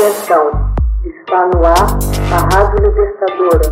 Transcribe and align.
Atenção, 0.00 0.74
está 1.04 1.46
no 1.48 1.62
ar 1.62 1.98
a 2.32 2.56
Rádio 2.56 2.88
Libertadora. 2.88 3.70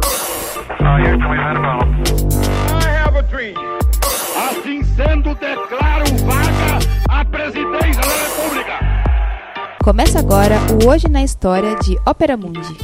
Assim 4.37 4.83
sendo, 4.83 5.35
declaro 5.37 6.05
vaga 6.27 6.79
a 7.09 7.25
presidência 7.25 8.03
da 8.03 8.43
República. 8.43 8.73
Começa 9.83 10.19
agora 10.19 10.57
o 10.85 10.91
Hoje 10.91 11.09
na 11.09 11.23
História 11.23 11.75
de 11.77 11.97
Ópera 12.07 12.37
Mundi. 12.37 12.77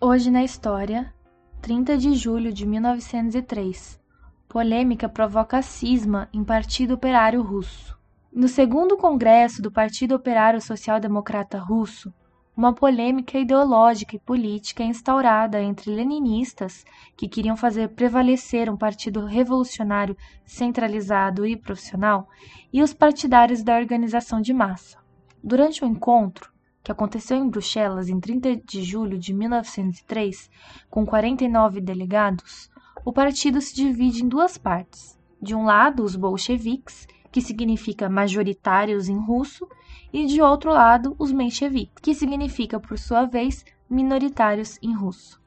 Hoje 0.00 0.30
na 0.30 0.42
História, 0.42 1.12
30 1.60 1.98
de 1.98 2.14
julho 2.14 2.50
de 2.54 2.66
1903. 2.66 4.00
Polêmica 4.48 5.10
provoca 5.10 5.60
cisma 5.60 6.26
em 6.32 6.42
Partido 6.42 6.94
Operário 6.94 7.42
Russo. 7.42 8.00
No 8.34 8.48
segundo 8.48 8.96
congresso 8.96 9.60
do 9.60 9.70
Partido 9.70 10.14
Operário 10.14 10.58
Social 10.58 10.98
Democrata 10.98 11.58
Russo, 11.58 12.10
uma 12.56 12.72
polêmica 12.72 13.38
ideológica 13.38 14.16
e 14.16 14.18
política 14.18 14.82
é 14.82 14.86
instaurada 14.86 15.60
entre 15.60 15.94
leninistas, 15.94 16.82
que 17.14 17.28
queriam 17.28 17.58
fazer 17.58 17.88
prevalecer 17.90 18.70
um 18.70 18.76
partido 18.76 19.26
revolucionário 19.26 20.16
centralizado 20.46 21.44
e 21.44 21.58
profissional, 21.58 22.26
e 22.72 22.82
os 22.82 22.94
partidários 22.94 23.62
da 23.62 23.76
organização 23.76 24.40
de 24.40 24.54
massa. 24.54 24.96
Durante 25.44 25.84
o 25.84 25.86
encontro, 25.86 26.50
que 26.82 26.90
aconteceu 26.90 27.36
em 27.36 27.50
Bruxelas 27.50 28.08
em 28.08 28.18
30 28.18 28.56
de 28.64 28.82
julho 28.82 29.18
de 29.18 29.34
1903, 29.34 30.50
com 30.88 31.04
49 31.04 31.82
delegados, 31.82 32.70
o 33.04 33.12
partido 33.12 33.60
se 33.60 33.74
divide 33.74 34.24
em 34.24 34.28
duas 34.28 34.56
partes. 34.56 35.20
De 35.40 35.54
um 35.54 35.64
lado, 35.64 36.02
os 36.02 36.16
bolcheviques, 36.16 37.06
que 37.32 37.40
significa 37.40 38.10
majoritários 38.10 39.08
em 39.08 39.18
russo, 39.18 39.66
e 40.12 40.26
de 40.26 40.42
outro 40.42 40.70
lado, 40.70 41.16
os 41.18 41.32
mencheviques, 41.32 41.94
que 42.02 42.14
significa, 42.14 42.78
por 42.78 42.98
sua 42.98 43.24
vez, 43.24 43.64
minoritários 43.88 44.78
em 44.82 44.94
russo. 44.94 45.40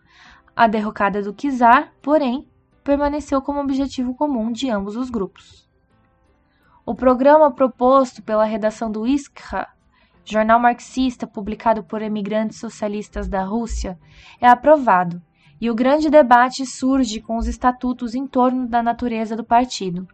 A 0.55 0.67
derrocada 0.67 1.21
do 1.21 1.31
czar, 1.31 1.93
porém, 2.01 2.47
permaneceu 2.83 3.41
como 3.41 3.61
objetivo 3.61 4.15
comum 4.15 4.51
de 4.51 4.69
ambos 4.69 4.95
os 4.95 5.09
grupos. 5.11 5.69
O 6.83 6.95
programa 6.95 7.51
proposto 7.51 8.21
pela 8.23 8.45
redação 8.45 8.91
do 8.91 9.05
Iskra, 9.05 9.67
jornal 10.23 10.59
marxista 10.59 11.27
publicado 11.27 11.83
por 11.83 12.01
emigrantes 12.01 12.59
socialistas 12.59 13.27
da 13.27 13.43
Rússia, 13.43 13.99
é 14.41 14.47
aprovado 14.47 15.21
e 15.59 15.69
o 15.69 15.75
grande 15.75 16.09
debate 16.09 16.65
surge 16.65 17.21
com 17.21 17.37
os 17.37 17.47
estatutos 17.47 18.13
em 18.13 18.27
torno 18.27 18.67
da 18.67 18.83
natureza 18.83 19.35
do 19.35 19.43
partido, 19.43 20.07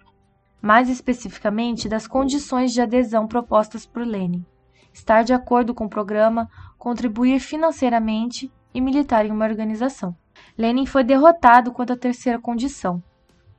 mais 0.62 0.90
especificamente 0.90 1.90
das 1.90 2.08
condições 2.08 2.72
de 2.72 2.82
adesão 2.82 3.28
propostas 3.28 3.86
por 3.86 4.06
Lenin. 4.06 4.46
Estar 4.94 5.24
de 5.24 5.34
acordo 5.34 5.74
com 5.74 5.86
o 5.86 5.90
programa, 5.90 6.50
contribuir 6.78 7.40
financeiramente 7.40 8.52
e 8.74 8.80
militar 8.80 9.26
em 9.26 9.32
uma 9.32 9.46
organização. 9.46 10.16
Lenin 10.58 10.86
foi 10.86 11.04
derrotado 11.04 11.72
quanto 11.72 11.94
à 11.94 11.98
terceira 11.98 12.40
condição. 12.40 13.02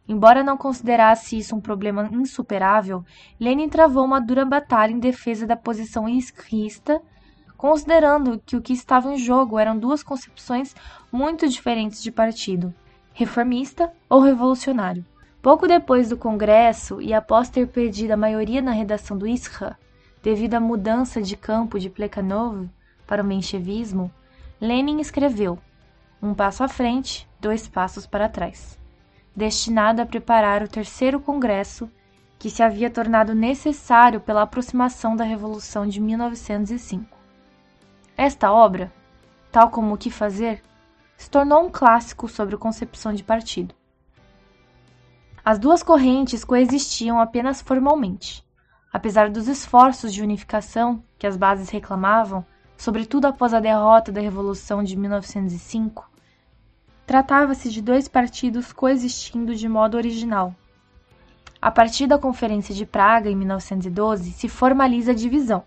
Embora 0.08 0.44
não 0.44 0.56
considerasse 0.56 1.38
isso 1.38 1.56
um 1.56 1.60
problema 1.60 2.08
insuperável, 2.12 3.04
Lenin 3.40 3.68
travou 3.68 4.04
uma 4.04 4.20
dura 4.20 4.44
batalha 4.44 4.92
em 4.92 4.98
defesa 4.98 5.46
da 5.46 5.56
posição 5.56 6.08
iscrista 6.08 7.00
considerando 7.62 8.42
que 8.44 8.56
o 8.56 8.60
que 8.60 8.72
estava 8.72 9.14
em 9.14 9.16
jogo 9.16 9.56
eram 9.56 9.78
duas 9.78 10.02
concepções 10.02 10.74
muito 11.12 11.48
diferentes 11.48 12.02
de 12.02 12.10
partido, 12.10 12.74
reformista 13.12 13.92
ou 14.10 14.20
revolucionário. 14.20 15.06
Pouco 15.42 15.66
depois 15.66 16.08
do 16.08 16.16
Congresso 16.16 17.02
e 17.02 17.12
após 17.12 17.50
ter 17.50 17.66
perdido 17.66 18.12
a 18.12 18.16
maioria 18.16 18.62
na 18.62 18.70
redação 18.70 19.18
do 19.18 19.26
Isra, 19.26 19.76
devido 20.22 20.54
à 20.54 20.60
mudança 20.60 21.20
de 21.20 21.36
campo 21.36 21.80
de 21.80 21.90
Plekhanov 21.90 22.70
para 23.08 23.24
o 23.24 23.26
menchevismo, 23.26 24.08
Lenin 24.60 25.00
escreveu 25.00 25.58
Um 26.22 26.32
passo 26.32 26.62
à 26.62 26.68
frente, 26.68 27.28
dois 27.40 27.66
passos 27.66 28.06
para 28.06 28.28
trás, 28.28 28.78
destinado 29.34 30.00
a 30.00 30.06
preparar 30.06 30.62
o 30.62 30.68
terceiro 30.68 31.18
Congresso 31.18 31.90
que 32.38 32.48
se 32.48 32.62
havia 32.62 32.88
tornado 32.88 33.34
necessário 33.34 34.20
pela 34.20 34.42
aproximação 34.42 35.16
da 35.16 35.24
Revolução 35.24 35.88
de 35.88 36.00
1905. 36.00 37.18
Esta 38.16 38.52
obra, 38.52 38.92
tal 39.50 39.70
como 39.70 39.94
O 39.94 39.98
que 39.98 40.08
Fazer, 40.08 40.62
se 41.16 41.28
tornou 41.28 41.66
um 41.66 41.70
clássico 41.70 42.28
sobre 42.28 42.56
concepção 42.56 43.12
de 43.12 43.24
partido. 43.24 43.74
As 45.44 45.58
duas 45.58 45.82
correntes 45.82 46.44
coexistiam 46.44 47.18
apenas 47.18 47.60
formalmente. 47.60 48.44
Apesar 48.92 49.28
dos 49.28 49.48
esforços 49.48 50.14
de 50.14 50.22
unificação 50.22 51.02
que 51.18 51.26
as 51.26 51.36
bases 51.36 51.68
reclamavam, 51.68 52.46
sobretudo 52.76 53.26
após 53.26 53.52
a 53.52 53.58
derrota 53.58 54.12
da 54.12 54.20
Revolução 54.20 54.84
de 54.84 54.96
1905, 54.96 56.08
tratava-se 57.04 57.70
de 57.70 57.82
dois 57.82 58.06
partidos 58.06 58.72
coexistindo 58.72 59.52
de 59.56 59.68
modo 59.68 59.96
original. 59.96 60.54
A 61.60 61.72
partir 61.72 62.06
da 62.06 62.18
Conferência 62.18 62.72
de 62.72 62.86
Praga, 62.86 63.28
em 63.28 63.34
1912, 63.34 64.30
se 64.30 64.48
formaliza 64.48 65.10
a 65.10 65.14
divisão, 65.14 65.64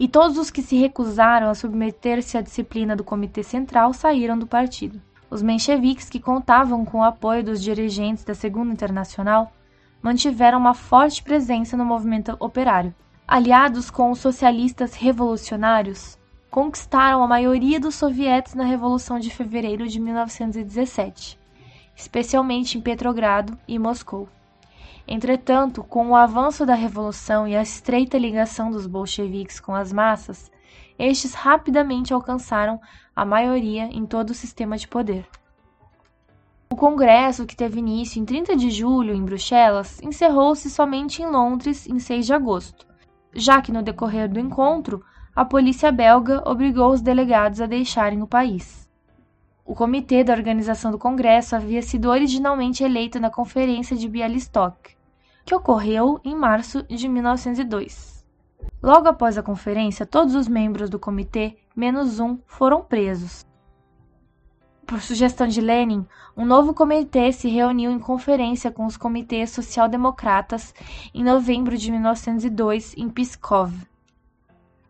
e 0.00 0.08
todos 0.08 0.38
os 0.38 0.50
que 0.50 0.62
se 0.62 0.76
recusaram 0.76 1.50
a 1.50 1.54
submeter-se 1.54 2.38
à 2.38 2.40
disciplina 2.40 2.96
do 2.96 3.04
Comitê 3.04 3.42
Central 3.42 3.92
saíram 3.92 4.38
do 4.38 4.46
partido. 4.46 5.00
Os 5.34 5.42
mencheviques, 5.42 6.08
que 6.08 6.20
contavam 6.20 6.84
com 6.84 6.98
o 6.98 7.02
apoio 7.02 7.42
dos 7.42 7.60
dirigentes 7.60 8.22
da 8.22 8.36
Segunda 8.36 8.72
Internacional, 8.72 9.50
mantiveram 10.00 10.58
uma 10.58 10.74
forte 10.74 11.20
presença 11.24 11.76
no 11.76 11.84
movimento 11.84 12.36
operário. 12.38 12.94
Aliados 13.26 13.90
com 13.90 14.12
os 14.12 14.20
socialistas 14.20 14.94
revolucionários, 14.94 16.16
conquistaram 16.48 17.20
a 17.20 17.26
maioria 17.26 17.80
dos 17.80 17.96
sovietes 17.96 18.54
na 18.54 18.62
Revolução 18.62 19.18
de 19.18 19.28
Fevereiro 19.28 19.88
de 19.88 19.98
1917, 19.98 21.36
especialmente 21.96 22.78
em 22.78 22.80
Petrogrado 22.80 23.58
e 23.66 23.76
Moscou. 23.76 24.28
Entretanto, 25.04 25.82
com 25.82 26.10
o 26.10 26.14
avanço 26.14 26.64
da 26.64 26.76
revolução 26.76 27.48
e 27.48 27.56
a 27.56 27.62
estreita 27.62 28.16
ligação 28.16 28.70
dos 28.70 28.86
bolcheviques 28.86 29.58
com 29.58 29.74
as 29.74 29.92
massas, 29.92 30.48
estes 30.98 31.34
rapidamente 31.34 32.12
alcançaram 32.12 32.80
a 33.14 33.24
maioria 33.24 33.84
em 33.84 34.06
todo 34.06 34.30
o 34.30 34.34
sistema 34.34 34.76
de 34.76 34.88
poder. 34.88 35.26
O 36.70 36.76
congresso, 36.76 37.46
que 37.46 37.54
teve 37.54 37.78
início 37.78 38.20
em 38.20 38.24
30 38.24 38.56
de 38.56 38.70
julho 38.70 39.14
em 39.14 39.24
Bruxelas, 39.24 40.00
encerrou-se 40.02 40.68
somente 40.70 41.22
em 41.22 41.26
Londres 41.26 41.86
em 41.86 41.98
6 41.98 42.26
de 42.26 42.34
agosto, 42.34 42.86
já 43.32 43.60
que 43.60 43.72
no 43.72 43.82
decorrer 43.82 44.28
do 44.28 44.40
encontro, 44.40 45.04
a 45.36 45.44
polícia 45.44 45.90
belga 45.92 46.42
obrigou 46.44 46.92
os 46.92 47.00
delegados 47.00 47.60
a 47.60 47.66
deixarem 47.66 48.22
o 48.22 48.26
país. 48.26 48.88
O 49.64 49.74
comitê 49.74 50.22
da 50.22 50.32
organização 50.32 50.90
do 50.90 50.98
congresso 50.98 51.56
havia 51.56 51.80
sido 51.80 52.10
originalmente 52.10 52.84
eleito 52.84 53.18
na 53.18 53.30
Conferência 53.30 53.96
de 53.96 54.08
Bialystok, 54.08 54.94
que 55.44 55.54
ocorreu 55.54 56.20
em 56.24 56.36
março 56.36 56.82
de 56.84 57.08
1902. 57.08 58.13
Logo 58.84 59.08
após 59.08 59.38
a 59.38 59.42
conferência, 59.42 60.04
todos 60.04 60.34
os 60.34 60.46
membros 60.46 60.90
do 60.90 60.98
comitê, 60.98 61.56
menos 61.74 62.20
um, 62.20 62.36
foram 62.46 62.82
presos. 62.82 63.46
Por 64.86 65.00
sugestão 65.00 65.48
de 65.48 65.62
Lenin, 65.62 66.06
um 66.36 66.44
novo 66.44 66.74
comitê 66.74 67.32
se 67.32 67.48
reuniu 67.48 67.90
em 67.90 67.98
conferência 67.98 68.70
com 68.70 68.84
os 68.84 68.98
comitês 68.98 69.48
social-democratas 69.48 70.74
em 71.14 71.24
novembro 71.24 71.78
de 71.78 71.90
1902 71.90 72.94
em 72.98 73.08
Pskov. 73.08 73.72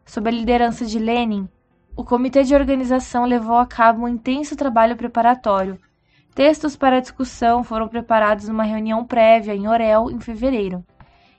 Sob 0.04 0.28
a 0.28 0.32
liderança 0.32 0.84
de 0.84 0.98
Lenin, 0.98 1.48
o 1.96 2.02
comitê 2.02 2.42
de 2.42 2.56
organização 2.56 3.24
levou 3.24 3.58
a 3.58 3.64
cabo 3.64 4.02
um 4.02 4.08
intenso 4.08 4.56
trabalho 4.56 4.96
preparatório 4.96 5.78
Textos 6.34 6.74
para 6.74 7.00
discussão 7.00 7.62
foram 7.62 7.86
preparados 7.86 8.48
numa 8.48 8.64
reunião 8.64 9.04
prévia 9.04 9.54
em 9.54 9.68
Orel 9.68 10.10
em 10.10 10.18
fevereiro. 10.18 10.84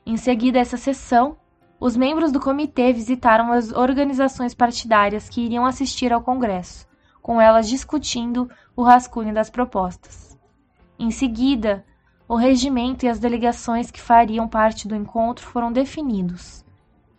Em 0.05 0.15
seguida 0.15 0.57
essa 0.57 0.77
sessão, 0.77 1.35
os 1.85 1.95
membros 1.95 2.31
do 2.31 2.39
comitê 2.39 2.91
visitaram 2.91 3.51
as 3.51 3.71
organizações 3.71 4.55
partidárias 4.55 5.29
que 5.29 5.41
iriam 5.41 5.67
assistir 5.67 6.11
ao 6.11 6.19
congresso, 6.19 6.87
com 7.21 7.39
elas 7.39 7.69
discutindo 7.69 8.49
o 8.75 8.81
rascunho 8.81 9.31
das 9.31 9.51
propostas. 9.51 10.35
Em 10.97 11.11
seguida, 11.11 11.85
o 12.27 12.35
regimento 12.35 13.05
e 13.05 13.07
as 13.07 13.19
delegações 13.19 13.91
que 13.91 14.01
fariam 14.01 14.47
parte 14.47 14.87
do 14.87 14.95
encontro 14.95 15.45
foram 15.45 15.71
definidos. 15.71 16.65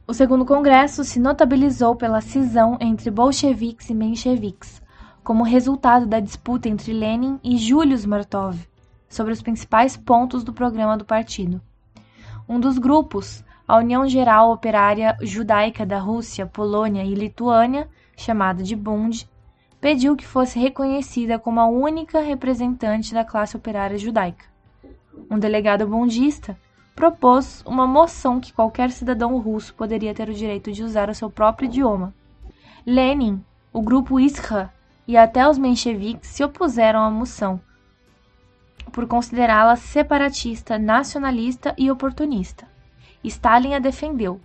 O 0.04 0.12
segundo 0.12 0.44
congresso 0.44 1.04
se 1.04 1.20
notabilizou 1.20 1.94
pela 1.94 2.20
cisão 2.20 2.76
entre 2.80 3.08
bolcheviques 3.08 3.88
e 3.88 3.94
mencheviques, 3.94 4.82
como 5.22 5.44
resultado 5.44 6.06
da 6.06 6.18
disputa 6.18 6.68
entre 6.68 6.92
Lenin 6.92 7.38
e 7.44 7.56
Julius 7.56 8.04
Martov 8.04 8.58
sobre 9.08 9.32
os 9.32 9.40
principais 9.40 9.96
pontos 9.96 10.42
do 10.42 10.52
programa 10.52 10.96
do 10.96 11.04
partido. 11.04 11.62
Um 12.48 12.58
dos 12.58 12.78
grupos, 12.78 13.44
a 13.66 13.78
União 13.78 14.06
Geral 14.06 14.52
Operária 14.52 15.16
Judaica 15.20 15.84
da 15.84 15.98
Rússia, 15.98 16.46
Polônia 16.46 17.02
e 17.02 17.14
Lituânia, 17.14 17.88
chamada 18.16 18.62
de 18.62 18.76
Bund, 18.76 19.28
pediu 19.80 20.14
que 20.14 20.26
fosse 20.26 20.58
reconhecida 20.58 21.38
como 21.38 21.58
a 21.58 21.66
única 21.66 22.20
representante 22.20 23.12
da 23.12 23.24
classe 23.24 23.56
operária 23.56 23.98
judaica. 23.98 24.44
Um 25.28 25.38
delegado 25.38 25.86
bundista, 25.86 26.56
propôs 26.94 27.62
uma 27.66 27.86
moção 27.86 28.40
que 28.40 28.52
qualquer 28.52 28.90
cidadão 28.90 29.36
russo 29.38 29.74
poderia 29.74 30.14
ter 30.14 30.28
o 30.28 30.34
direito 30.34 30.70
de 30.70 30.84
usar 30.84 31.10
o 31.10 31.14
seu 31.14 31.28
próprio 31.28 31.66
idioma. 31.66 32.14
Lenin, 32.86 33.44
o 33.72 33.82
grupo 33.82 34.20
Iskra 34.20 34.72
e 35.08 35.16
até 35.16 35.48
os 35.48 35.58
mencheviques 35.58 36.30
se 36.30 36.44
opuseram 36.44 37.00
à 37.00 37.10
moção, 37.10 37.60
por 38.92 39.06
considerá-la 39.06 39.76
separatista, 39.76 40.78
nacionalista 40.78 41.74
e 41.76 41.90
oportunista. 41.90 42.75
Stalin 43.24 43.74
a 43.74 43.78
defendeu. 43.78 44.40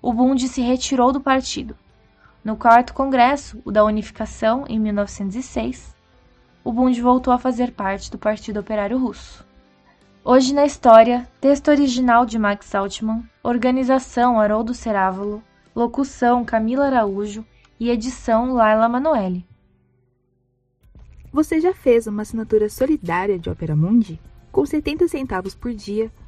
O 0.00 0.12
Bund 0.12 0.46
se 0.48 0.60
retirou 0.60 1.12
do 1.12 1.20
partido. 1.20 1.76
No 2.44 2.56
quarto 2.56 2.94
congresso, 2.94 3.60
o 3.64 3.72
da 3.72 3.84
Unificação, 3.84 4.64
em 4.68 4.78
1906, 4.78 5.96
o 6.62 6.72
Bund 6.72 7.00
voltou 7.00 7.32
a 7.32 7.38
fazer 7.38 7.72
parte 7.72 8.10
do 8.10 8.18
Partido 8.18 8.60
Operário 8.60 8.98
Russo. 8.98 9.44
Hoje 10.24 10.52
na 10.52 10.64
História, 10.66 11.28
texto 11.40 11.68
original 11.68 12.26
de 12.26 12.38
Max 12.38 12.74
Altman, 12.74 13.22
organização 13.42 14.40
Haroldo 14.40 14.74
Cerávulo, 14.74 15.42
locução 15.74 16.44
Camila 16.44 16.86
Araújo 16.86 17.44
e 17.78 17.90
edição 17.90 18.52
Laila 18.52 18.88
Manoeli. 18.88 19.46
Você 21.32 21.60
já 21.60 21.74
fez 21.74 22.06
uma 22.06 22.22
assinatura 22.22 22.68
solidária 22.68 23.38
de 23.38 23.50
Opera 23.50 23.76
Mundi? 23.76 24.20
Com 24.50 24.64
70 24.64 25.06
centavos 25.06 25.54
por 25.54 25.72
dia, 25.74 26.10